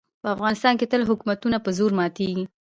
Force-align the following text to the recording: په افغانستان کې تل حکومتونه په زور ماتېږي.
په 0.23 0.27
افغانستان 0.35 0.73
کې 0.79 0.89
تل 0.91 1.01
حکومتونه 1.11 1.57
په 1.61 1.69
زور 1.77 1.91
ماتېږي. 1.99 2.43